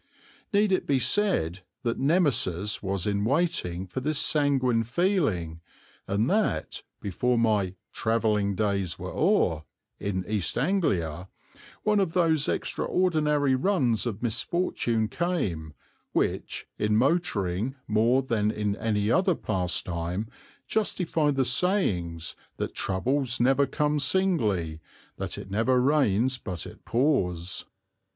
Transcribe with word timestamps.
Need 0.51 0.71
it 0.71 0.87
be 0.87 0.97
said 0.97 1.59
that 1.83 1.99
Nemesis 1.99 2.81
was 2.81 3.05
in 3.05 3.23
waiting 3.23 3.85
for 3.85 3.99
this 3.99 4.17
sanguine 4.17 4.83
feeling, 4.83 5.61
and 6.07 6.27
that, 6.27 6.81
before 6.99 7.37
my 7.37 7.75
"travelling 7.93 8.55
days 8.55 8.97
were 8.97 9.11
o'er" 9.13 9.63
in 9.99 10.25
East 10.27 10.57
Anglia, 10.57 11.29
one 11.83 11.99
of 11.99 12.13
those 12.13 12.49
extraordinary 12.49 13.53
runs 13.53 14.07
of 14.07 14.23
misfortune 14.23 15.07
came, 15.07 15.75
which, 16.13 16.65
in 16.79 16.95
motoring 16.97 17.75
more 17.87 18.23
than 18.23 18.49
in 18.49 18.75
any 18.77 19.11
other 19.11 19.35
pastime, 19.35 20.27
justify 20.65 21.29
the 21.29 21.45
sayings 21.45 22.35
that 22.57 22.73
troubles 22.73 23.39
never 23.39 23.67
come 23.67 23.99
singly, 23.99 24.79
that 25.17 25.37
it 25.37 25.51
never 25.51 25.79
rains 25.79 26.39
but 26.39 26.65
it 26.65 26.85
pours? 26.85 27.65